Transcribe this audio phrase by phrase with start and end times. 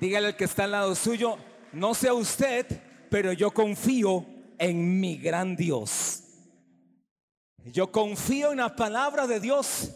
[0.00, 1.36] Dígale al que está al lado suyo,
[1.72, 2.66] no sea usted,
[3.10, 4.26] pero yo confío
[4.58, 6.22] en mi gran Dios.
[7.64, 9.92] Yo confío en la palabra de Dios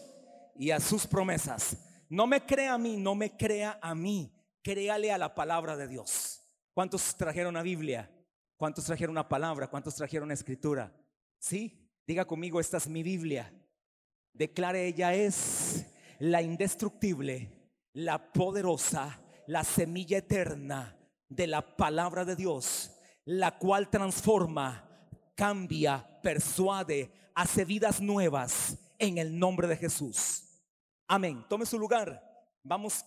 [0.54, 1.76] y a sus promesas.
[2.08, 4.32] No me crea a mí, no me crea a mí.
[4.62, 6.42] Créale a la palabra de Dios.
[6.72, 8.10] ¿Cuántos trajeron la Biblia?
[8.56, 9.68] ¿Cuántos trajeron una palabra?
[9.68, 10.92] ¿Cuántos trajeron escritura?
[11.38, 11.90] ¿Sí?
[12.06, 13.52] Diga conmigo, esta es mi Biblia.
[14.32, 15.86] Declare ella es
[16.18, 17.50] la indestructible,
[17.92, 20.96] la poderosa, la semilla eterna
[21.28, 22.92] de la palabra de Dios,
[23.24, 30.42] la cual transforma, cambia, persuade, hace vidas nuevas en el nombre de Jesús.
[31.08, 31.44] Amén.
[31.48, 32.22] Tome su lugar.
[32.62, 33.04] Vamos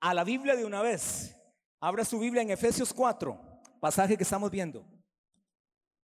[0.00, 1.36] a la Biblia de una vez.
[1.80, 3.40] Abra su Biblia en Efesios 4,
[3.80, 4.86] pasaje que estamos viendo.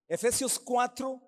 [0.08, 1.20] Efesios 4,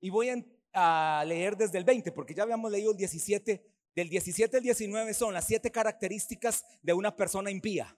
[0.00, 0.30] y voy
[0.72, 5.14] a, leer desde el 20, porque ya habíamos leído el 17 del 17 al 19
[5.14, 7.96] son las siete características de una persona impía.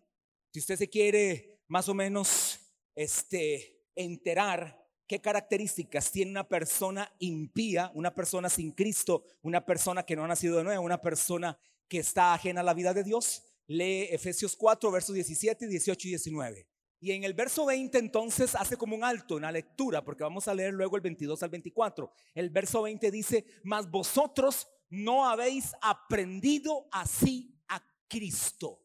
[0.52, 2.60] Si usted se quiere más o menos
[2.94, 10.16] este, enterar qué características tiene una persona impía, una persona sin Cristo, una persona que
[10.16, 13.44] no ha nacido de nuevo, una persona que está ajena a la vida de Dios,
[13.66, 16.66] lee Efesios 4, versos 17, 18 y 19.
[16.98, 20.48] Y en el verso 20 entonces hace como un alto en la lectura, porque vamos
[20.48, 22.10] a leer luego el 22 al 24.
[22.34, 28.82] El verso 20 dice, mas vosotros no habéis aprendido así a Cristo.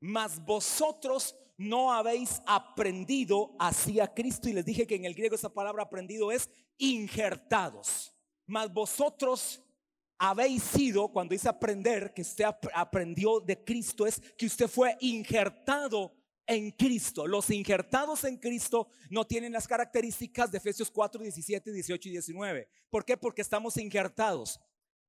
[0.00, 4.48] Mas vosotros no habéis aprendido así a Cristo.
[4.48, 8.14] Y les dije que en el griego esa palabra aprendido es injertados.
[8.46, 9.62] Mas vosotros
[10.18, 16.14] habéis sido, cuando dice aprender, que usted aprendió de Cristo, es que usted fue injertado
[16.46, 17.26] en Cristo.
[17.26, 22.68] Los injertados en Cristo no tienen las características de Efesios 4, 17, 18 y 19.
[22.90, 23.16] ¿Por qué?
[23.16, 24.60] Porque estamos injertados.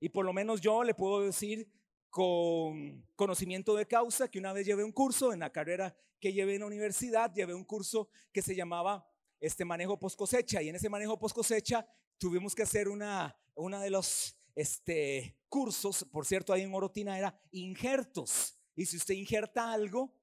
[0.05, 1.67] Y por lo menos yo le puedo decir
[2.11, 6.53] con conocimiento de causa que una vez llevé un curso en la carrera que llevé
[6.53, 9.03] en la universidad, llevé un curso que se llamaba
[9.39, 11.87] este manejo post cosecha y en ese manejo post cosecha
[12.19, 17.41] tuvimos que hacer una, una de los este, cursos, por cierto, ahí en Orotina era
[17.49, 18.59] injertos.
[18.75, 20.13] Y si usted injerta algo,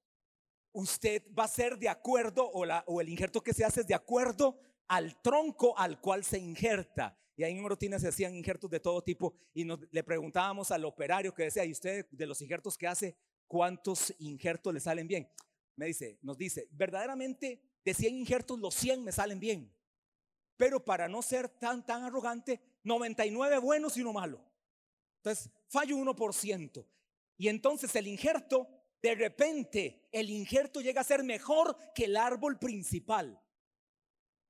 [0.70, 3.88] usted va a ser de acuerdo o, la, o el injerto que se hace es
[3.88, 7.18] de acuerdo al tronco al cual se injerta.
[7.36, 10.84] Y ahí en Orotina se hacían injertos de todo tipo y nos, le preguntábamos al
[10.84, 13.16] operario que decía, ¿y usted de los injertos que hace,
[13.46, 15.30] cuántos injertos le salen bien?
[15.76, 19.74] Me dice, nos dice, verdaderamente de 100 injertos los 100 me salen bien.
[20.56, 24.44] Pero para no ser tan, tan arrogante, 99 buenos y uno malo.
[25.16, 26.86] Entonces, fallo 1%.
[27.38, 28.68] Y entonces el injerto,
[29.00, 33.41] de repente, el injerto llega a ser mejor que el árbol principal.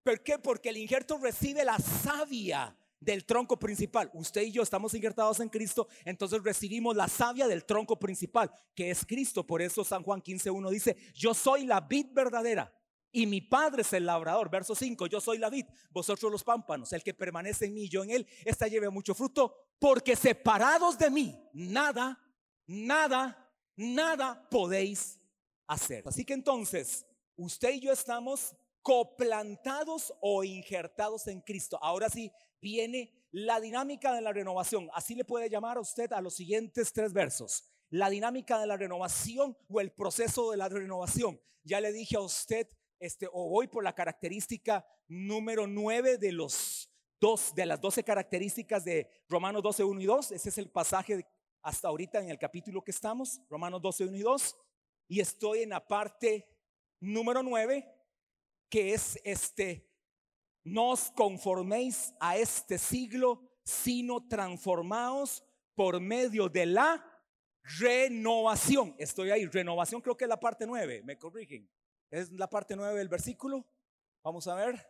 [0.03, 0.39] ¿Por qué?
[0.39, 4.11] Porque el injerto recibe la savia del tronco principal.
[4.15, 8.91] Usted y yo estamos injertados en Cristo, entonces recibimos la savia del tronco principal, que
[8.91, 9.47] es Cristo.
[9.47, 12.73] Por eso San Juan 15.1 dice, yo soy la vid verdadera
[13.11, 14.51] y mi Padre es el labrador.
[14.51, 16.93] Verso 5, yo soy la vid, vosotros los pámpanos.
[16.93, 21.11] El que permanece en mí, yo en él, esta lleve mucho fruto, porque separados de
[21.11, 22.19] mí, nada,
[22.67, 25.21] nada, nada podéis
[25.67, 26.07] hacer.
[26.07, 27.05] Así que entonces,
[27.37, 31.79] usted y yo estamos coplantados o injertados en Cristo.
[31.81, 34.89] Ahora sí viene la dinámica de la renovación.
[34.95, 37.65] Así le puede llamar a usted a los siguientes tres versos.
[37.91, 41.41] La dinámica de la renovación o el proceso de la renovación.
[41.65, 46.91] Ya le dije a usted, este, o voy por la característica número nueve de los
[47.21, 50.33] dos, de las doce características de Romanos 12, 1 y 2.
[50.33, 51.27] Ese es el pasaje
[51.63, 54.57] hasta ahorita en el capítulo que estamos, Romanos 12, 1 y 2.
[55.09, 56.49] Y estoy en la parte
[57.01, 57.87] número nueve
[58.73, 59.87] que es este,
[60.65, 65.45] no os conforméis a este siglo, sino transformaos
[65.75, 67.05] por medio de la
[67.79, 68.97] renovación.
[68.99, 71.71] Estoy ahí, renovación creo que es la parte nueve, me corrigen.
[72.11, 73.69] Es la parte nueve del versículo.
[74.25, 74.83] Vamos a ver.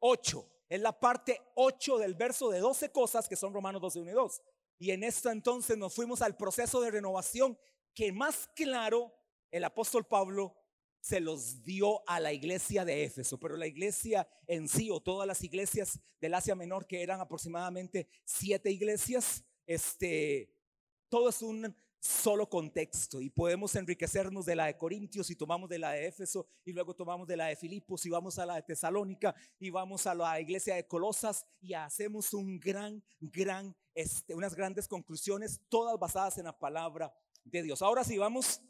[0.00, 0.52] 8.
[0.68, 4.14] Es la parte 8 del verso de 12 cosas que son Romanos 12, 1 y
[4.14, 4.42] 2.
[4.78, 7.58] Y en esto entonces nos fuimos al proceso de renovación
[7.94, 9.14] que más claro
[9.50, 10.54] el apóstol Pablo
[11.06, 15.24] se los dio a la iglesia de Éfeso, pero la iglesia en sí o todas
[15.24, 20.52] las iglesias del Asia Menor, que eran aproximadamente siete iglesias, este,
[21.08, 25.78] todo es un solo contexto y podemos enriquecernos de la de Corintios y tomamos de
[25.78, 28.62] la de Éfeso y luego tomamos de la de Filipos y vamos a la de
[28.62, 34.56] Tesalónica y vamos a la iglesia de Colosas y hacemos un gran, gran, este, unas
[34.56, 37.14] grandes conclusiones, todas basadas en la palabra
[37.44, 37.80] de Dios.
[37.80, 38.60] Ahora sí, vamos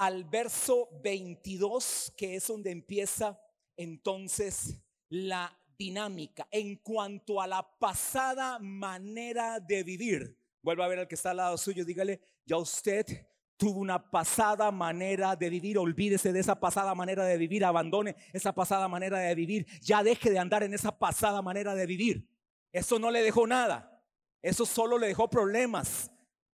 [0.00, 3.38] al verso 22, que es donde empieza
[3.76, 10.38] entonces la dinámica en cuanto a la pasada manera de vivir.
[10.62, 13.26] Vuelva a ver al que está al lado suyo, dígale, ya usted
[13.58, 18.54] tuvo una pasada manera de vivir, olvídese de esa pasada manera de vivir, abandone esa
[18.54, 22.26] pasada manera de vivir, ya deje de andar en esa pasada manera de vivir.
[22.72, 24.02] Eso no le dejó nada,
[24.40, 26.10] eso solo le dejó problemas,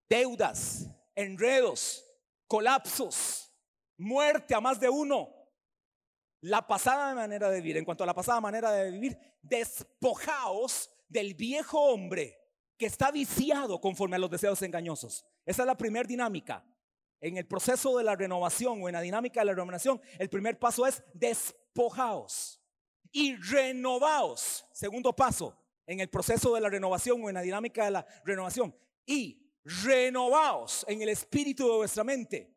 [0.09, 2.06] deudas, enredos,
[2.47, 3.53] colapsos,
[3.97, 5.33] muerte a más de uno.
[6.41, 11.35] La pasada manera de vivir, en cuanto a la pasada manera de vivir, despojaos del
[11.35, 12.39] viejo hombre
[12.77, 15.25] que está viciado conforme a los deseos engañosos.
[15.45, 16.65] Esa es la primera dinámica.
[17.21, 20.59] En el proceso de la renovación o en la dinámica de la renovación, el primer
[20.59, 22.61] paso es despojaos
[23.11, 24.67] y renovaos.
[24.73, 28.77] Segundo paso, en el proceso de la renovación o en la dinámica de la renovación.
[29.07, 32.55] Y renovaos en el espíritu de vuestra mente.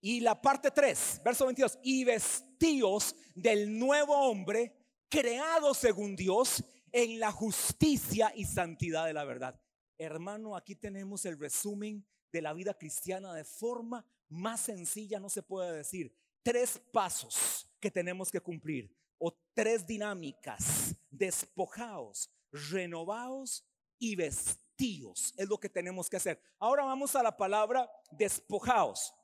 [0.00, 4.76] Y la parte 3, verso 22, y vestíos del nuevo hombre
[5.08, 9.58] creado según Dios en la justicia y santidad de la verdad.
[9.96, 15.42] Hermano, aquí tenemos el resumen de la vida cristiana de forma más sencilla, no se
[15.42, 16.14] puede decir.
[16.42, 20.96] Tres pasos que tenemos que cumplir o tres dinámicas.
[21.10, 23.64] Despojaos, renovaos
[24.02, 25.32] y vestíos.
[25.36, 26.42] Es lo que tenemos que hacer.
[26.58, 29.14] Ahora vamos a la palabra despojaos.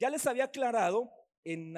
[0.00, 1.12] Ya les había aclarado
[1.44, 1.76] en,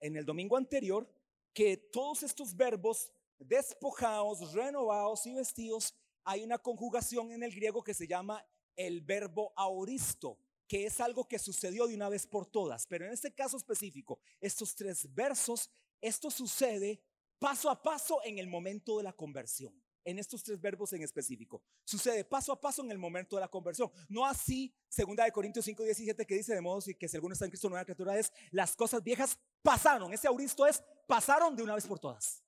[0.00, 1.06] en el domingo anterior
[1.52, 5.94] que todos estos verbos despojados, renovados y vestidos,
[6.24, 8.42] hay una conjugación en el griego que se llama
[8.74, 12.86] el verbo aoristo, que es algo que sucedió de una vez por todas.
[12.86, 15.68] Pero en este caso específico, estos tres versos,
[16.00, 17.02] esto sucede
[17.38, 19.85] paso a paso en el momento de la conversión.
[20.06, 21.60] En estos tres verbos en específico.
[21.84, 23.90] Sucede paso a paso en el momento de la conversión.
[24.08, 27.44] No así, segunda de Corintios 5, 17, que dice de modo que si alguno está
[27.44, 30.12] en Cristo, nueva criatura es, las cosas viejas pasaron.
[30.12, 32.40] Ese auristo es, pasaron de una vez por todas.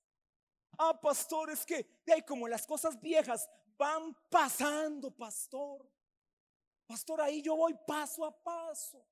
[0.77, 5.85] Ah, pastor, es que de ahí como las cosas viejas van pasando, pastor.
[6.87, 9.05] Pastor, ahí yo voy paso a paso.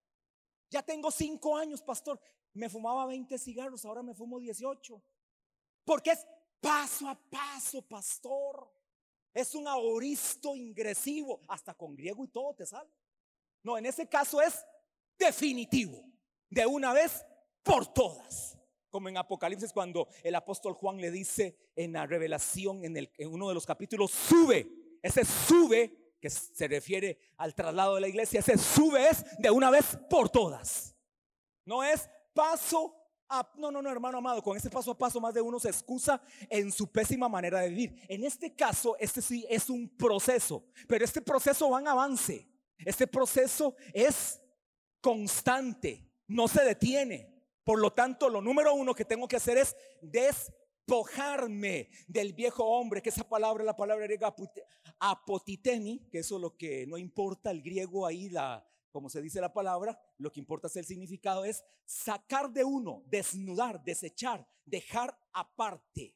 [0.69, 2.17] Ya tengo cinco años, pastor.
[2.53, 5.03] Me fumaba 20 cigarros, ahora me fumo 18.
[5.83, 6.25] Porque es
[6.59, 8.71] paso a paso, pastor.
[9.33, 12.89] Es un aoristo ingresivo, hasta con griego y todo te sale.
[13.63, 14.65] No, en ese caso es
[15.17, 16.03] definitivo,
[16.49, 17.25] de una vez
[17.63, 18.57] por todas
[18.89, 23.31] como en Apocalipsis cuando el apóstol Juan le dice en la revelación en, el, en
[23.31, 24.67] uno de los capítulos, sube,
[25.03, 29.69] ese sube, que se refiere al traslado de la iglesia, ese sube es de una
[29.69, 30.95] vez por todas.
[31.63, 32.95] No es paso
[33.29, 35.69] a, no, no, no, hermano amado, con ese paso a paso más de uno se
[35.69, 38.01] excusa en su pésima manera de vivir.
[38.07, 42.47] En este caso, este sí es un proceso, pero este proceso va en avance.
[42.77, 44.41] Este proceso es
[45.01, 47.33] constante, no se detiene.
[47.63, 53.01] Por lo tanto, lo número uno que tengo que hacer es despojarme del viejo hombre,
[53.01, 54.33] que esa palabra la palabra griega
[54.99, 59.41] apotitemi, que eso es lo que no importa el griego ahí, la, como se dice
[59.41, 65.17] la palabra, lo que importa es el significado, es sacar de uno, desnudar, desechar, dejar
[65.33, 66.15] aparte.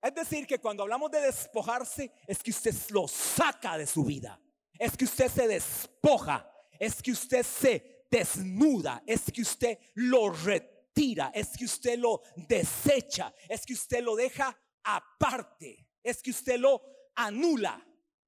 [0.00, 4.40] Es decir, que cuando hablamos de despojarse, es que usted lo saca de su vida,
[4.78, 11.30] es que usted se despoja, es que usted se desnuda, es que usted lo retira,
[11.34, 16.80] es que usted lo desecha, es que usted lo deja aparte, es que usted lo
[17.16, 17.84] anula.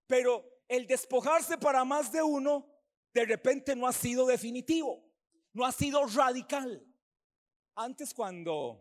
[0.06, 2.66] Pero el despojarse para más de uno,
[3.12, 5.04] de repente no ha sido definitivo,
[5.52, 6.86] no ha sido radical.
[7.74, 8.80] Antes cuando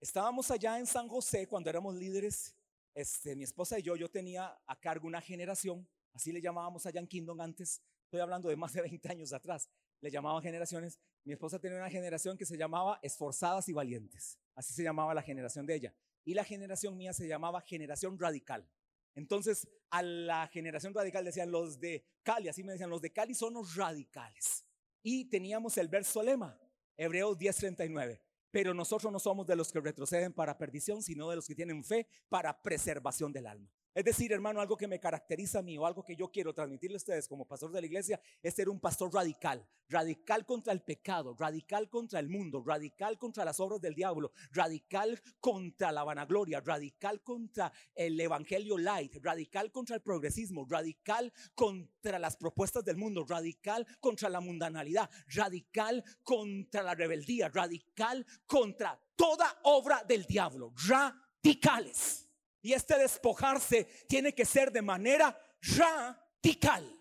[0.00, 2.56] estábamos allá en San José, cuando éramos líderes,
[2.94, 7.00] este, mi esposa y yo, yo tenía a cargo una generación, así le llamábamos allá
[7.00, 9.70] en Kingdom antes, estoy hablando de más de 20 años atrás,
[10.02, 11.00] le llamaban generaciones.
[11.24, 14.36] Mi esposa tenía una generación que se llamaba esforzadas y valientes.
[14.54, 15.94] Así se llamaba la generación de ella.
[16.24, 18.68] Y la generación mía se llamaba generación radical.
[19.14, 23.34] Entonces, a la generación radical decían los de Cali, así me decían, los de Cali
[23.34, 24.64] son los radicales.
[25.02, 26.58] Y teníamos el verso lema,
[26.96, 28.20] Hebreos 10:39.
[28.50, 31.82] Pero nosotros no somos de los que retroceden para perdición, sino de los que tienen
[31.82, 33.70] fe para preservación del alma.
[33.94, 36.96] Es decir, hermano, algo que me caracteriza a mí o algo que yo quiero transmitirle
[36.96, 40.80] a ustedes como pastor de la iglesia es ser un pastor radical, radical contra el
[40.80, 46.60] pecado, radical contra el mundo, radical contra las obras del diablo, radical contra la vanagloria,
[46.60, 53.26] radical contra el evangelio light, radical contra el progresismo, radical contra las propuestas del mundo,
[53.28, 62.31] radical contra la mundanalidad, radical contra la rebeldía, radical contra toda obra del diablo, radicales.
[62.62, 66.98] Y este despojarse tiene que ser de manera radical.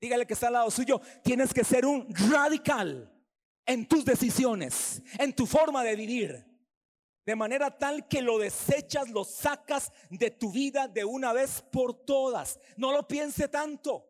[0.00, 3.12] Dígale que está al lado suyo, tienes que ser un radical
[3.66, 6.52] en tus decisiones, en tu forma de vivir.
[7.24, 12.04] De manera tal que lo desechas, lo sacas de tu vida de una vez por
[12.04, 12.58] todas.
[12.76, 14.08] No lo piense tanto.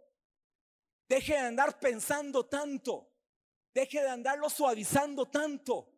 [1.09, 3.11] Deje de andar pensando tanto.
[3.75, 5.93] Deje de andarlo suavizando tanto.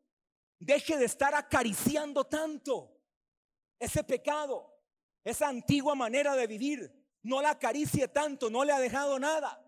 [0.58, 2.94] Deje de estar acariciando tanto
[3.78, 4.73] ese pecado,
[5.24, 7.04] esa antigua manera de vivir.
[7.22, 9.60] No la acaricie tanto, no le ha dejado nada.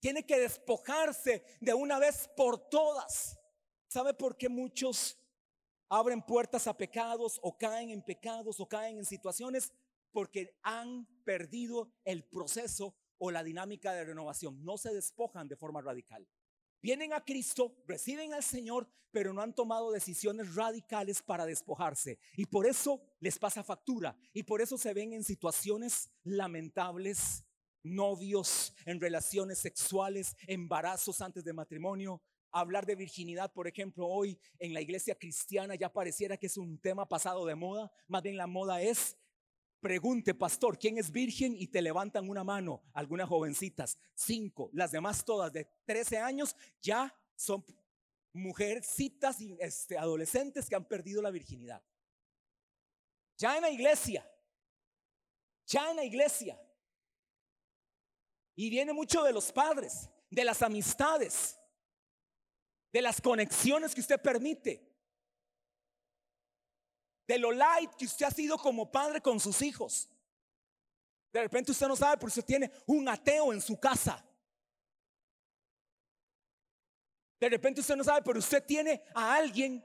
[0.00, 3.36] Tiene que despojarse de una vez por todas.
[3.88, 5.18] ¿Sabe por qué muchos
[5.88, 9.72] abren puertas a pecados o caen en pecados o caen en situaciones?
[10.12, 14.64] Porque han perdido el proceso o la dinámica de renovación.
[14.64, 16.28] No se despojan de forma radical.
[16.80, 22.18] Vienen a Cristo, reciben al Señor, pero no han tomado decisiones radicales para despojarse.
[22.36, 24.16] Y por eso les pasa factura.
[24.32, 27.44] Y por eso se ven en situaciones lamentables,
[27.82, 32.22] novios, en relaciones sexuales, embarazos antes de matrimonio.
[32.50, 36.78] Hablar de virginidad, por ejemplo, hoy en la iglesia cristiana ya pareciera que es un
[36.78, 37.90] tema pasado de moda.
[38.06, 39.16] Más bien la moda es
[39.80, 41.54] Pregunte, pastor, ¿quién es virgen?
[41.56, 47.14] Y te levantan una mano, algunas jovencitas, cinco, las demás todas de 13 años ya
[47.36, 47.64] son
[48.32, 51.82] mujercitas y este, adolescentes que han perdido la virginidad.
[53.36, 54.28] Ya en la iglesia,
[55.66, 56.60] ya en la iglesia.
[58.56, 61.56] Y viene mucho de los padres, de las amistades,
[62.92, 64.87] de las conexiones que usted permite
[67.28, 70.08] de lo light que usted ha sido como padre con sus hijos.
[71.30, 74.24] De repente usted no sabe, pero usted tiene un ateo en su casa.
[77.38, 79.84] De repente usted no sabe, pero usted tiene a alguien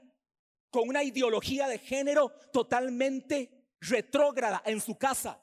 [0.70, 5.38] con una ideología de género totalmente retrógrada en su casa.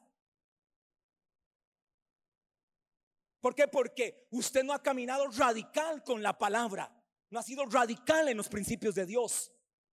[3.39, 3.67] ¿Por qué?
[3.67, 6.91] Porque usted no ha caminado radical con la palabra,
[7.29, 9.51] no ha sido radical en los principios de Dios.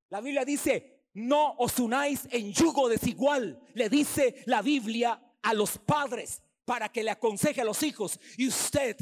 [0.08, 5.78] La Biblia dice, no os unáis en yugo desigual, le dice la Biblia a los
[5.78, 8.20] padres para que le aconseje a los hijos.
[8.36, 8.96] Y usted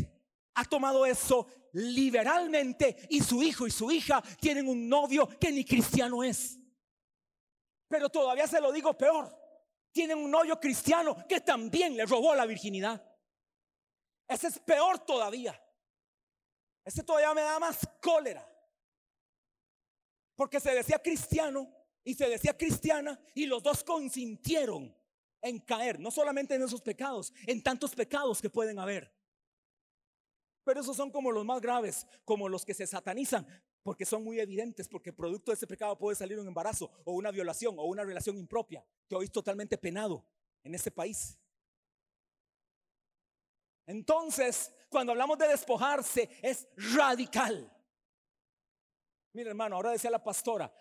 [0.54, 5.64] ha tomado eso liberalmente y su hijo y su hija tienen un novio que ni
[5.64, 6.58] cristiano es.
[7.88, 9.36] Pero todavía se lo digo peor.
[9.92, 13.04] Tienen un novio cristiano que también le robó la virginidad.
[14.28, 15.60] Ese es peor todavía.
[16.84, 18.48] Ese todavía me da más cólera.
[20.34, 21.68] Porque se decía cristiano
[22.06, 24.96] y se decía cristiana y los dos consintieron
[25.42, 29.12] en caer, no solamente en esos pecados, en tantos pecados que pueden haber.
[30.62, 33.44] Pero esos son como los más graves, como los que se satanizan,
[33.82, 37.32] porque son muy evidentes, porque producto de ese pecado puede salir un embarazo o una
[37.32, 40.24] violación o una relación impropia, que hoy es totalmente penado
[40.62, 41.36] en ese país.
[43.84, 47.68] Entonces, cuando hablamos de despojarse, es radical.
[49.32, 50.72] Mira, hermano, ahora decía la pastora,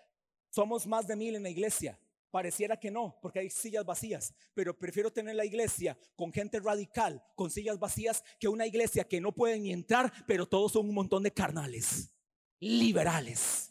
[0.56, 2.00] somos más de mil en la iglesia.
[2.30, 7.22] Pareciera que no, porque hay sillas vacías, pero prefiero tener la iglesia con gente radical,
[7.34, 10.94] con sillas vacías, que una iglesia que no pueden ni entrar, pero todos son un
[10.94, 12.10] montón de carnales,
[12.58, 13.70] liberales,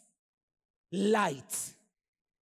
[0.90, 1.52] light,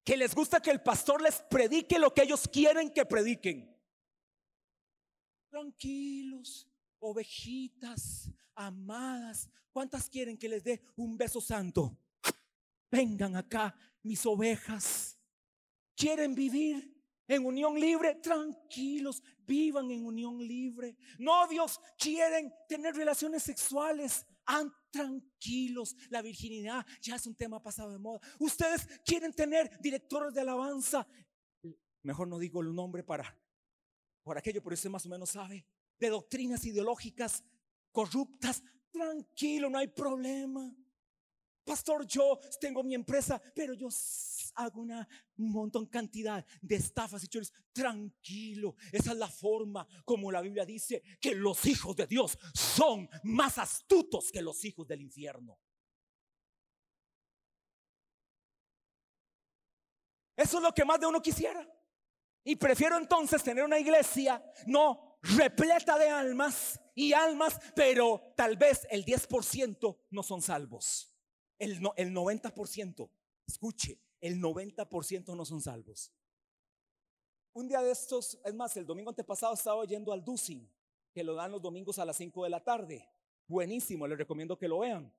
[0.02, 3.72] que les gusta que el pastor les predique lo que ellos quieren que prediquen.
[5.50, 6.68] Tranquilos,
[6.99, 11.96] ovejitas, amadas, ¿cuántas quieren que les dé un beso santo?
[12.92, 15.18] Vengan acá, mis ovejas.
[15.96, 16.94] ¿Quieren vivir
[17.26, 18.16] en unión libre?
[18.16, 20.99] Tranquilos, vivan en unión libre.
[21.18, 24.26] Novios quieren tener relaciones sexuales.
[24.44, 28.20] Ah, tranquilos, la virginidad ya es un tema pasado de moda.
[28.38, 31.08] Ustedes quieren tener directores de alabanza.
[32.02, 33.38] Mejor no digo el nombre para
[34.22, 35.66] por aquello, pero usted más o menos sabe.
[35.99, 37.42] De doctrinas ideológicas
[37.90, 38.62] corruptas.
[38.90, 40.76] Tranquilo, no hay problema.
[41.64, 43.88] Pastor, yo tengo mi empresa, pero yo
[44.54, 47.52] hago una montón cantidad de estafas y choros.
[47.73, 53.09] Tranquilo, esa es la forma como la Biblia dice que los hijos de Dios son
[53.23, 55.59] más astutos que los hijos del infierno.
[60.37, 61.66] Eso es lo que más de uno quisiera.
[62.45, 68.87] Y prefiero entonces tener una iglesia no repleta de almas y almas, pero tal vez
[68.90, 71.12] el 10% no son salvos.
[71.62, 73.09] El, el 90%,
[73.47, 76.12] escuche, el 90% no son salvos.
[77.52, 80.69] Un día de estos, es más, el domingo antepasado estaba yendo al Dusin,
[81.12, 83.09] que lo dan los domingos a las 5 de la tarde.
[83.47, 85.14] Buenísimo, les recomiendo que lo vean.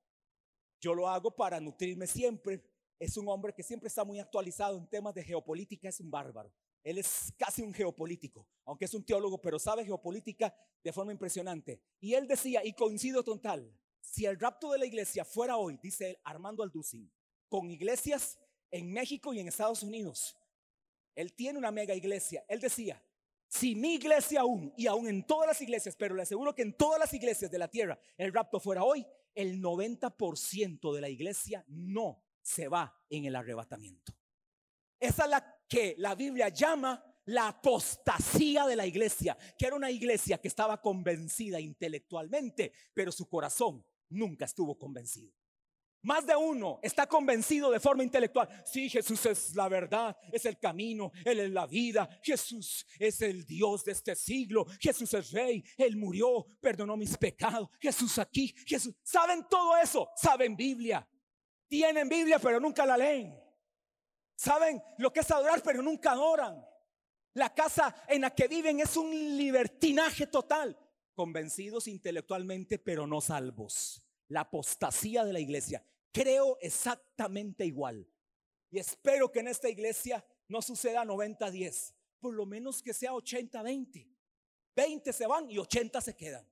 [0.82, 2.62] Yo lo hago para nutrirme siempre.
[2.98, 6.52] Es un hombre que siempre está muy actualizado en temas de geopolítica, es un bárbaro.
[6.82, 11.80] Él es casi un geopolítico, aunque es un teólogo, pero sabe geopolítica de forma impresionante.
[12.00, 13.74] Y él decía, y coincido total,
[14.04, 17.10] si el rapto de la iglesia fuera hoy, dice Armando Alducin,
[17.48, 18.38] con iglesias
[18.70, 20.36] en México y en Estados Unidos,
[21.14, 22.44] él tiene una mega iglesia.
[22.48, 23.02] Él decía,
[23.48, 26.76] Si mi iglesia aún, y aún en todas las iglesias, pero le aseguro que en
[26.76, 31.64] todas las iglesias de la tierra el rapto fuera hoy, el 90% de la iglesia
[31.68, 34.12] no se va en el arrebatamiento.
[35.00, 39.90] Esa es la que la Biblia llama la apostasía de la iglesia, que era una
[39.90, 43.84] iglesia que estaba convencida intelectualmente, pero su corazón
[44.14, 45.32] nunca estuvo convencido.
[46.04, 48.46] Más de uno está convencido de forma intelectual.
[48.66, 52.20] Sí, Jesús es la verdad, es el camino, Él es la vida.
[52.22, 54.66] Jesús es el Dios de este siglo.
[54.78, 57.70] Jesús es rey, Él murió, perdonó mis pecados.
[57.80, 58.94] Jesús aquí, Jesús.
[59.02, 60.10] ¿Saben todo eso?
[60.14, 61.08] Saben Biblia.
[61.68, 63.34] Tienen Biblia, pero nunca la leen.
[64.36, 66.62] Saben lo que es adorar, pero nunca adoran.
[67.32, 70.78] La casa en la que viven es un libertinaje total.
[71.14, 74.03] Convencidos intelectualmente, pero no salvos.
[74.28, 78.08] La apostasía de la iglesia creo exactamente igual.
[78.70, 84.08] Y espero que en esta iglesia no suceda 90-10, por lo menos que sea 80-20.
[84.76, 86.46] 20 se van y 80 se quedan.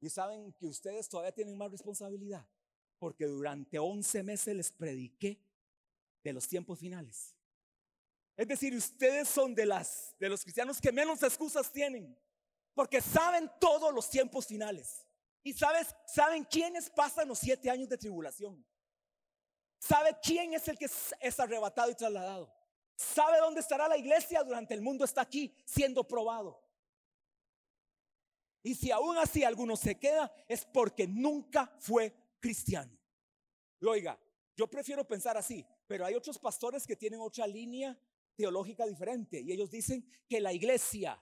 [0.00, 2.46] Y saben que ustedes todavía tienen más responsabilidad,
[2.98, 5.38] porque durante 11 meses les prediqué
[6.22, 7.34] de los tiempos finales.
[8.36, 12.16] Es decir, ustedes son de las de los cristianos que menos excusas tienen,
[12.74, 15.06] porque saben todos los tiempos finales.
[15.42, 18.64] Y sabes, saben quiénes pasan los siete años de tribulación.
[19.78, 22.52] Sabe quién es el que es arrebatado y trasladado.
[22.96, 26.62] Sabe dónde estará la iglesia durante el mundo está aquí siendo probado.
[28.62, 32.92] Y si aún así alguno se queda, es porque nunca fue cristiano.
[33.82, 34.18] oiga,
[34.54, 37.98] yo prefiero pensar así, pero hay otros pastores que tienen otra línea
[38.36, 41.18] teológica diferente y ellos dicen que la iglesia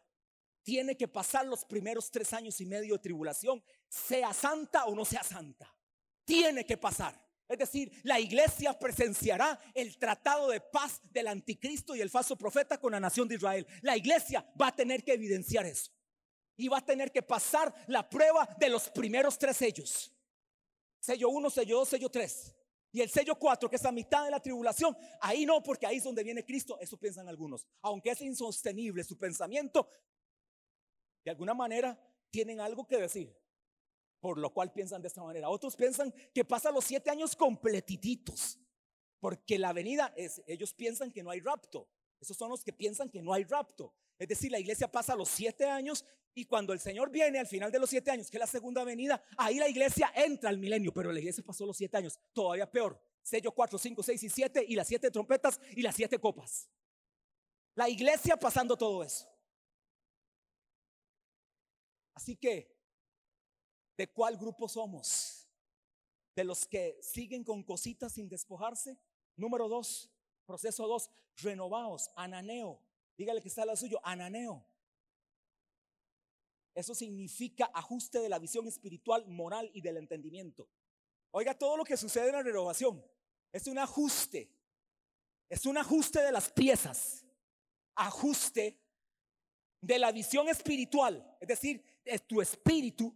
[0.68, 5.02] tiene que pasar los primeros tres años y medio de tribulación, sea santa o no
[5.02, 5.74] sea santa.
[6.26, 7.18] Tiene que pasar.
[7.48, 12.78] Es decir, la iglesia presenciará el tratado de paz del anticristo y el falso profeta
[12.78, 13.66] con la nación de Israel.
[13.80, 15.90] La iglesia va a tener que evidenciar eso.
[16.54, 20.12] Y va a tener que pasar la prueba de los primeros tres sellos.
[21.00, 22.54] Sello 1, sello 2, sello 3.
[22.92, 25.96] Y el sello 4, que es la mitad de la tribulación, ahí no, porque ahí
[25.96, 26.78] es donde viene Cristo.
[26.78, 27.66] Eso piensan algunos.
[27.80, 29.88] Aunque es insostenible su pensamiento,
[31.28, 31.98] de alguna manera
[32.30, 33.36] tienen algo que decir,
[34.18, 35.50] por lo cual piensan de esta manera.
[35.50, 38.58] Otros piensan que pasa los siete años completititos,
[39.20, 41.86] porque la venida es, ellos piensan que no hay rapto.
[42.18, 43.94] Esos son los que piensan que no hay rapto.
[44.18, 47.70] Es decir, la iglesia pasa los siete años y cuando el Señor viene al final
[47.70, 50.94] de los siete años, que es la segunda venida, ahí la iglesia entra al milenio,
[50.94, 52.98] pero la iglesia pasó los siete años, todavía peor.
[53.22, 56.70] Sello 4, 5, 6 y 7 y las siete trompetas y las siete copas.
[57.74, 59.28] La iglesia pasando todo eso.
[62.18, 62.76] Así que,
[63.96, 65.48] ¿de cuál grupo somos?
[66.34, 68.98] ¿De los que siguen con cositas sin despojarse?
[69.36, 70.10] Número dos,
[70.44, 72.82] proceso dos, renovaos, ananeo.
[73.16, 74.66] Dígale que está lo suyo, ananeo.
[76.74, 80.68] Eso significa ajuste de la visión espiritual, moral y del entendimiento.
[81.30, 83.00] Oiga, todo lo que sucede en la renovación
[83.52, 84.52] es un ajuste.
[85.48, 87.24] Es un ajuste de las piezas.
[87.94, 88.76] Ajuste
[89.80, 91.36] de la visión espiritual.
[91.40, 91.82] Es decir,
[92.26, 93.14] tu espíritu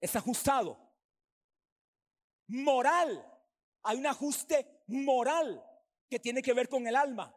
[0.00, 0.78] es ajustado.
[2.48, 3.28] Moral.
[3.84, 5.64] Hay un ajuste moral
[6.08, 7.34] que tiene que ver con el alma.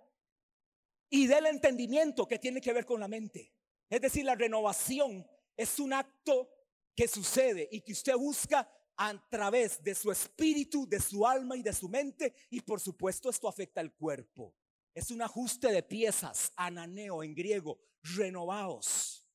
[1.09, 3.53] Y del entendimiento que tiene que ver con la mente.
[3.89, 6.49] Es decir, la renovación es un acto
[6.95, 11.61] que sucede y que usted busca a través de su espíritu, de su alma y
[11.61, 12.33] de su mente.
[12.49, 14.53] Y por supuesto esto afecta al cuerpo.
[14.93, 17.79] Es un ajuste de piezas, ananeo en griego,
[18.15, 19.27] renovados.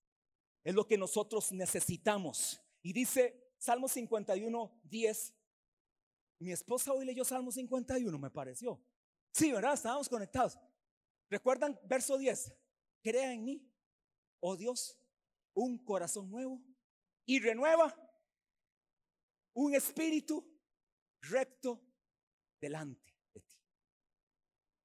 [0.63, 2.61] Es lo que nosotros necesitamos.
[2.83, 5.35] Y dice Salmo 51, 10.
[6.41, 8.83] Mi esposa hoy leyó Salmo 51, me pareció.
[9.33, 9.75] Sí, ¿verdad?
[9.75, 10.59] Estábamos conectados.
[11.29, 12.53] ¿Recuerdan verso 10?
[13.03, 13.71] Crea en mí,
[14.41, 14.99] oh Dios,
[15.55, 16.63] un corazón nuevo
[17.25, 17.95] y renueva
[19.55, 20.45] un espíritu
[21.21, 21.83] recto
[22.61, 23.57] delante de ti.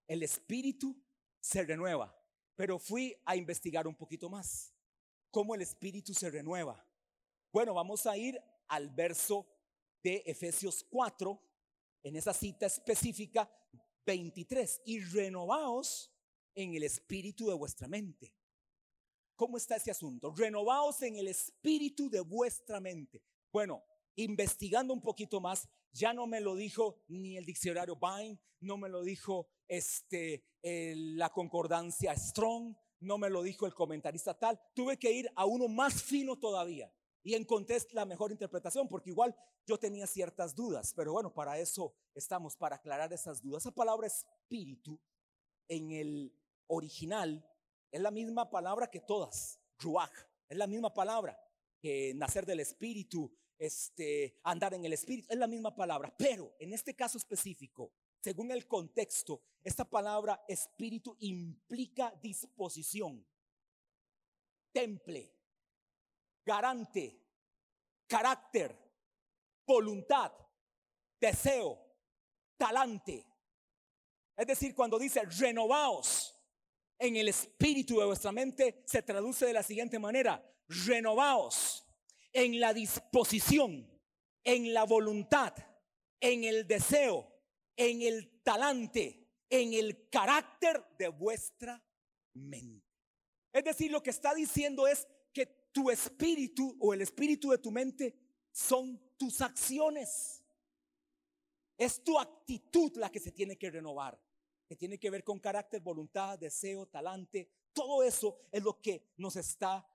[0.07, 1.01] El espíritu
[1.39, 2.15] se renueva,
[2.55, 4.73] pero fui a investigar un poquito más
[5.31, 6.87] cómo el espíritu se renueva.
[7.51, 9.45] Bueno, vamos a ir al verso
[10.01, 11.41] de Efesios 4,
[12.03, 13.49] en esa cita específica
[14.05, 16.11] 23, y renovaos
[16.53, 18.33] en el espíritu de vuestra mente.
[19.35, 20.33] ¿Cómo está ese asunto?
[20.33, 23.21] Renovaos en el espíritu de vuestra mente.
[23.51, 23.83] Bueno,
[24.15, 28.89] investigando un poquito más, ya no me lo dijo ni el diccionario Vine, no me
[28.89, 35.11] lo dijo este, la concordancia Strong, no me lo dijo el comentarista tal, tuve que
[35.11, 36.91] ir a uno más fino todavía
[37.23, 41.95] y encontré la mejor interpretación, porque igual yo tenía ciertas dudas, pero bueno, para eso
[42.13, 43.63] estamos, para aclarar esas dudas.
[43.63, 44.99] Esa palabra espíritu
[45.67, 46.33] en el
[46.67, 47.43] original
[47.91, 50.13] es la misma palabra que todas, ruach,
[50.47, 51.39] es la misma palabra
[51.79, 56.73] que nacer del espíritu, este, andar en el espíritu, es la misma palabra, pero en
[56.73, 63.25] este caso específico, según el contexto, esta palabra espíritu implica disposición,
[64.71, 65.31] temple,
[66.43, 67.21] garante,
[68.07, 68.75] carácter,
[69.65, 70.31] voluntad,
[71.19, 71.79] deseo,
[72.57, 73.25] talante.
[74.35, 76.35] Es decir, cuando dice renovaos
[76.97, 81.84] en el espíritu de vuestra mente, se traduce de la siguiente manera, renovaos
[82.35, 83.89] en la disposición,
[84.43, 85.53] en la voluntad,
[86.19, 87.31] en el deseo,
[87.77, 91.81] en el talante, en el carácter de vuestra
[92.33, 92.85] mente.
[93.53, 97.71] Es decir, lo que está diciendo es que tu espíritu o el espíritu de tu
[97.71, 98.13] mente
[98.51, 100.43] son tus acciones.
[101.77, 104.21] Es tu actitud la que se tiene que renovar,
[104.67, 107.49] que tiene que ver con carácter, voluntad, deseo, talante.
[107.71, 109.89] Todo eso es lo que nos está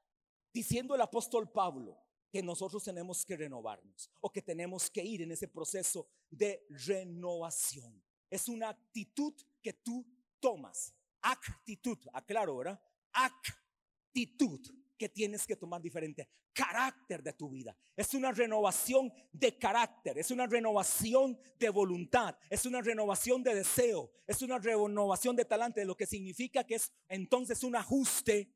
[0.55, 5.33] diciendo el apóstol Pablo, que nosotros tenemos que renovarnos o que tenemos que ir en
[5.33, 8.03] ese proceso de renovación.
[8.31, 10.07] Es una actitud que tú
[10.39, 10.95] tomas.
[11.23, 12.81] Actitud, aclaro, ¿verdad?
[13.13, 14.61] Actitud
[14.97, 16.29] que tienes que tomar diferente.
[16.53, 17.77] Carácter de tu vida.
[17.97, 24.13] Es una renovación de carácter, es una renovación de voluntad, es una renovación de deseo,
[24.27, 28.53] es una renovación de talante, lo que significa que es entonces un ajuste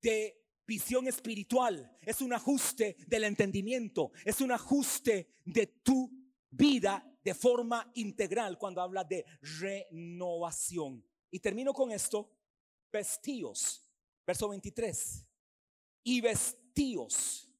[0.00, 6.12] de visión espiritual, es un ajuste del entendimiento, es un ajuste de tu
[6.50, 9.24] vida de forma integral cuando habla de
[9.60, 11.02] renovación.
[11.30, 12.30] Y termino con esto,
[12.92, 13.90] vestíos,
[14.26, 15.26] verso 23
[16.04, 17.50] y vestíos.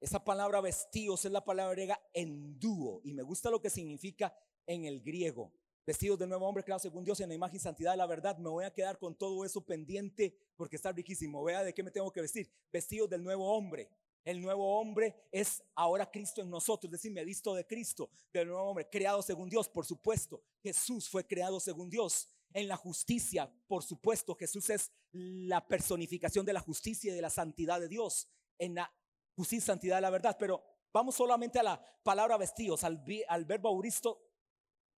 [0.00, 4.84] Esa palabra vestíos es la palabra griega endúo y me gusta lo que significa en
[4.84, 5.52] el griego.
[5.86, 8.38] Vestidos de nuevo hombre creado según Dios en la imagen y santidad de la verdad.
[8.38, 11.44] Me voy a quedar con todo eso pendiente porque está riquísimo.
[11.44, 12.50] Vea de qué me tengo que vestir.
[12.72, 13.90] Vestidos del nuevo hombre.
[14.24, 18.48] El nuevo hombre es ahora Cristo en nosotros, es decir, me visto de Cristo, del
[18.48, 20.42] nuevo hombre, creado según Dios, por supuesto.
[20.62, 26.52] Jesús fue creado según Dios en la justicia, por supuesto, Jesús es la personificación de
[26.52, 28.90] la justicia y de la santidad de Dios, en la
[29.34, 30.36] justicia y santidad de la verdad.
[30.38, 34.22] Pero vamos solamente a la palabra vestidos, al, al verbo auristo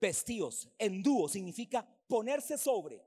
[0.00, 3.04] vestidos, en dúo, significa ponerse sobre.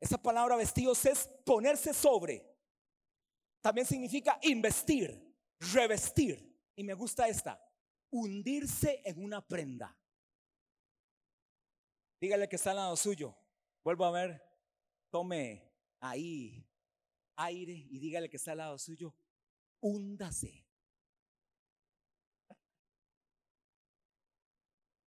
[0.00, 2.44] Esa palabra vestidos es ponerse sobre.
[3.60, 5.34] También significa investir,
[5.72, 6.52] revestir.
[6.76, 7.58] Y me gusta esta,
[8.10, 9.96] hundirse en una prenda.
[12.20, 13.36] Dígale que está al lado suyo.
[13.82, 14.42] Vuelvo a ver.
[15.10, 16.66] Tome ahí
[17.36, 19.14] aire y dígale que está al lado suyo.
[19.80, 20.63] Húndase.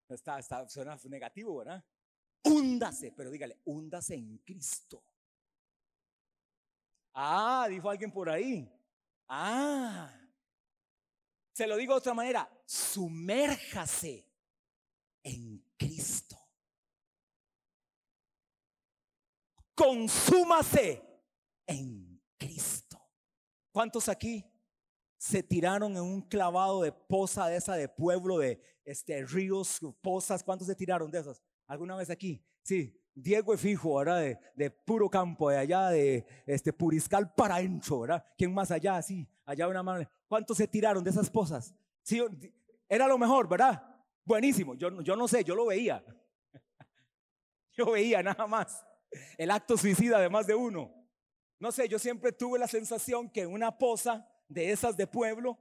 [0.09, 1.83] Está, está, suena negativo, ¿verdad?
[2.43, 5.03] Húndase, pero dígale, húndase en Cristo.
[7.13, 8.71] Ah, dijo alguien por ahí.
[9.27, 10.09] Ah,
[11.53, 14.25] se lo digo de otra manera, sumérjase
[15.23, 16.47] en Cristo.
[19.77, 21.03] consúmase
[21.67, 22.99] en Cristo.
[23.71, 24.43] ¿Cuántos aquí
[25.17, 30.43] se tiraron en un clavado de poza de esa de pueblo, de este, ríos, pozas?
[30.43, 31.41] ¿Cuántos se tiraron de esas?
[31.65, 32.43] ¿Alguna vez aquí?
[32.63, 34.21] Sí, Diego y Fijo, ¿verdad?
[34.21, 38.25] De, de, puro campo, de allá de este Puriscal para adentro, ¿verdad?
[38.37, 39.01] ¿Quién más allá?
[39.01, 40.07] Sí, allá una mano.
[40.27, 41.73] ¿Cuántos se tiraron de esas pozas?
[42.03, 42.21] Sí,
[42.87, 43.83] era lo mejor, ¿verdad?
[44.23, 44.75] Buenísimo.
[44.75, 46.03] Yo, yo no sé, yo lo veía.
[47.73, 48.83] Yo veía nada más
[49.37, 50.93] el acto suicida de más de uno.
[51.59, 55.57] No sé, yo siempre tuve la sensación que una poza de esas de pueblo,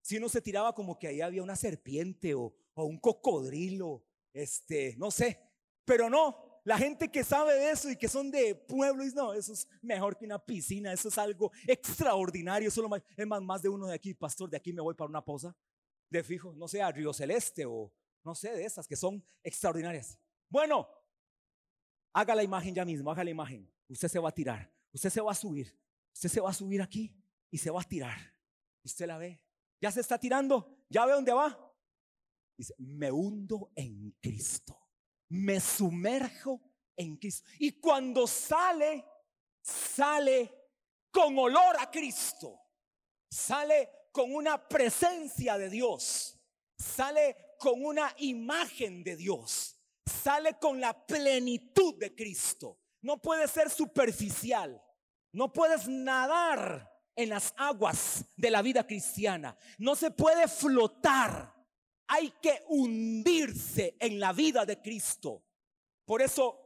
[0.00, 5.10] si uno se tiraba como que ahí había una serpiente o, un cocodrilo, este, no
[5.10, 5.40] sé,
[5.84, 9.32] pero no, la gente que sabe de eso y que son de pueblo, dice, no,
[9.32, 13.86] eso es mejor que una piscina, eso es algo extraordinario, más, es más, de uno
[13.86, 15.56] de aquí, pastor, de aquí me voy para una poza,
[16.10, 20.18] de fijo, no sé, a Río Celeste o no sé, de esas que son extraordinarias.
[20.48, 20.88] Bueno,
[22.16, 23.70] Haga la imagen ya mismo, haga la imagen.
[23.90, 25.78] Usted se va a tirar, usted se va a subir,
[26.14, 27.14] usted se va a subir aquí
[27.56, 28.18] y se va a tirar.
[28.84, 29.42] Usted la ve,
[29.80, 31.74] ya se está tirando, ya ve dónde va.
[32.54, 34.78] Dice, me hundo en Cristo,
[35.30, 36.60] me sumerjo
[36.94, 37.48] en Cristo.
[37.58, 39.06] Y cuando sale,
[39.62, 40.52] sale
[41.10, 42.60] con olor a Cristo,
[43.30, 46.38] sale con una presencia de Dios,
[46.78, 49.72] sale con una imagen de Dios
[50.06, 52.78] sale con la plenitud de Cristo.
[53.02, 54.80] No puede ser superficial.
[55.32, 59.56] No puedes nadar en las aguas de la vida cristiana.
[59.78, 61.54] No se puede flotar.
[62.08, 65.42] Hay que hundirse en la vida de Cristo.
[66.04, 66.62] Por eso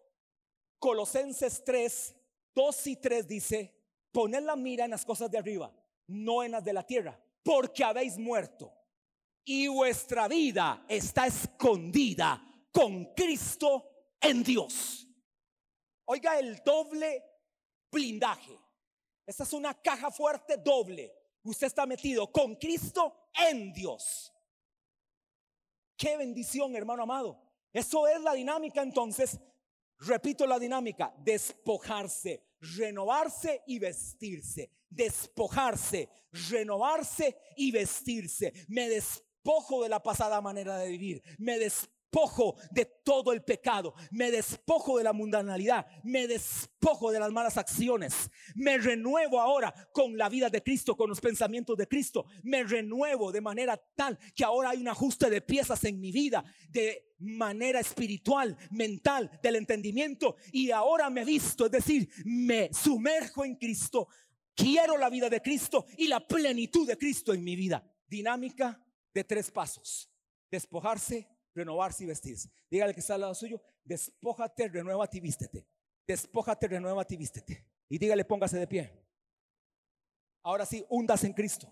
[0.78, 2.16] Colosenses 3,
[2.54, 3.74] 2 y 3 dice,
[4.12, 5.72] poned la mira en las cosas de arriba,
[6.08, 8.74] no en las de la tierra, porque habéis muerto
[9.44, 15.08] y vuestra vida está escondida con Cristo en Dios.
[16.04, 17.24] Oiga el doble
[17.90, 18.56] blindaje.
[19.26, 21.12] Esta es una caja fuerte doble.
[21.42, 24.32] Usted está metido con Cristo en Dios.
[25.96, 27.40] Qué bendición, hermano amado.
[27.72, 29.38] Eso es la dinámica entonces.
[29.98, 34.70] Repito la dinámica, despojarse, renovarse y vestirse.
[34.88, 36.08] Despojarse,
[36.50, 38.52] renovarse y vestirse.
[38.68, 41.22] Me despojo de la pasada manera de vivir.
[41.38, 47.20] Me despojo despojo de todo el pecado, me despojo de la mundanalidad, me despojo de
[47.20, 51.86] las malas acciones, me renuevo ahora con la vida de Cristo, con los pensamientos de
[51.86, 56.10] Cristo, me renuevo de manera tal que ahora hay un ajuste de piezas en mi
[56.10, 63.44] vida, de manera espiritual, mental, del entendimiento, y ahora me visto, es decir, me sumerjo
[63.44, 64.08] en Cristo,
[64.54, 67.84] quiero la vida de Cristo y la plenitud de Cristo en mi vida.
[68.08, 70.10] Dinámica de tres pasos.
[70.50, 72.50] Despojarse, renovarse y vestirse.
[72.70, 75.66] Dígale que está al lado suyo, despójate, renuévate y vístete.
[76.06, 77.66] Despójate, renuévate y vístete.
[77.88, 78.92] Y dígale, póngase de pie.
[80.42, 81.70] Ahora sí, hundas en Cristo.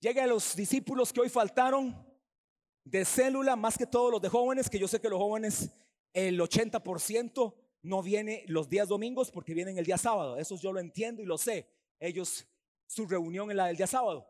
[0.00, 2.06] Llegue a los discípulos que hoy faltaron
[2.84, 5.70] de célula, más que todos los de jóvenes, que yo sé que los jóvenes,
[6.12, 10.36] el 80% no viene los días domingos porque vienen el día sábado.
[10.36, 11.68] Eso yo lo entiendo y lo sé.
[11.98, 12.46] Ellos,
[12.86, 14.28] su reunión es la del día sábado.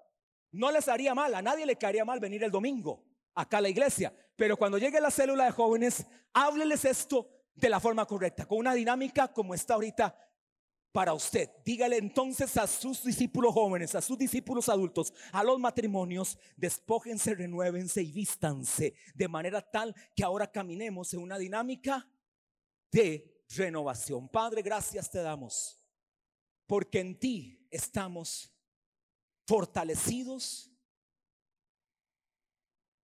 [0.50, 3.07] No les haría mal, a nadie le caería mal venir el domingo
[3.38, 4.12] acá a la iglesia.
[4.36, 8.74] Pero cuando llegue la célula de jóvenes, hábleles esto de la forma correcta, con una
[8.74, 10.16] dinámica como está ahorita
[10.92, 11.48] para usted.
[11.64, 18.02] Dígale entonces a sus discípulos jóvenes, a sus discípulos adultos, a los matrimonios, despójense, renuévense
[18.02, 22.08] y vístanse de manera tal que ahora caminemos en una dinámica
[22.90, 24.28] de renovación.
[24.28, 25.80] Padre, gracias te damos,
[26.66, 28.52] porque en ti estamos
[29.46, 30.67] fortalecidos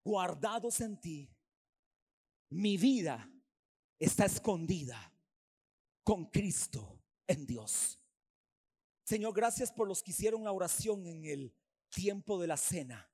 [0.04, 1.30] guardados en ti,
[2.50, 3.30] mi vida
[3.98, 5.12] está escondida
[6.04, 8.00] con Cristo en Dios.
[9.04, 11.54] Señor, gracias por los que hicieron la oración en el
[11.89, 13.10] tiempo de la cena.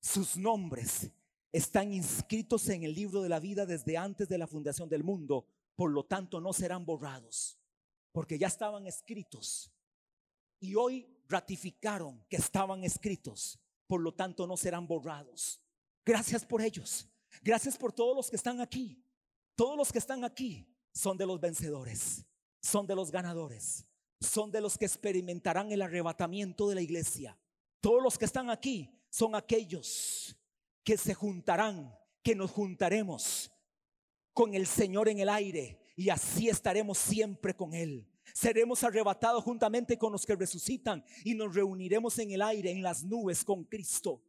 [0.00, 1.10] Sus nombres
[1.52, 5.46] están inscritos en el libro de la vida desde antes de la fundación del mundo,
[5.74, 7.58] por lo tanto no serán borrados,
[8.12, 9.72] porque ya estaban escritos.
[10.60, 13.58] Y hoy ratificaron que estaban escritos
[13.90, 15.60] por lo tanto no serán borrados.
[16.06, 17.08] Gracias por ellos.
[17.42, 19.04] Gracias por todos los que están aquí.
[19.56, 22.24] Todos los que están aquí son de los vencedores,
[22.62, 23.84] son de los ganadores,
[24.20, 27.36] son de los que experimentarán el arrebatamiento de la iglesia.
[27.80, 30.36] Todos los que están aquí son aquellos
[30.84, 33.50] que se juntarán, que nos juntaremos
[34.32, 38.08] con el Señor en el aire y así estaremos siempre con Él.
[38.32, 43.04] Seremos arrebatados juntamente con los que resucitan y nos reuniremos en el aire, en las
[43.04, 44.22] nubes con Cristo.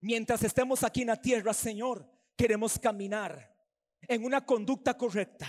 [0.00, 3.54] Mientras estemos aquí en la tierra, Señor, queremos caminar
[4.02, 5.46] en una conducta correcta,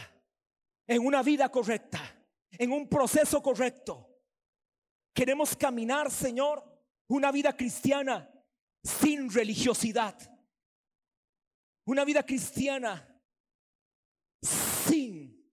[0.88, 2.00] en una vida correcta,
[2.52, 4.10] en un proceso correcto.
[5.14, 6.64] Queremos caminar, Señor,
[7.08, 8.32] una vida cristiana
[8.84, 10.16] sin religiosidad.
[11.86, 13.08] Una vida cristiana
[14.42, 15.52] sin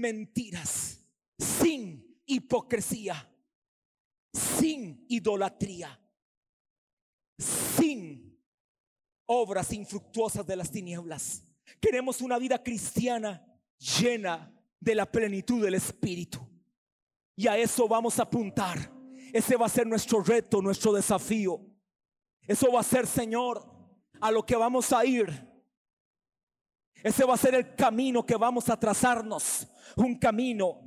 [0.00, 1.04] mentiras,
[1.38, 3.30] sin hipocresía,
[4.32, 6.00] sin idolatría,
[7.38, 8.40] sin
[9.26, 11.44] obras infructuosas de las tinieblas.
[11.80, 13.44] Queremos una vida cristiana
[13.78, 16.40] llena de la plenitud del Espíritu.
[17.36, 18.92] Y a eso vamos a apuntar.
[19.32, 21.60] Ese va a ser nuestro reto, nuestro desafío.
[22.46, 23.66] Eso va a ser, Señor,
[24.20, 25.53] a lo que vamos a ir
[27.04, 29.68] ese va a ser el camino que vamos a trazarnos.
[29.94, 30.80] Un camino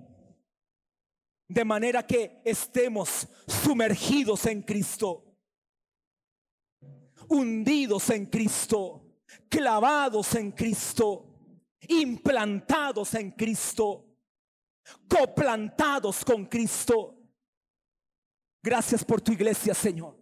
[1.47, 5.23] de manera que estemos sumergidos en Cristo.
[7.29, 9.05] Hundidos en Cristo.
[9.47, 11.35] Clavados en Cristo.
[11.87, 14.07] Implantados en Cristo.
[15.07, 17.15] Coplantados con Cristo.
[18.63, 20.16] Gracias por tu iglesia, Señor.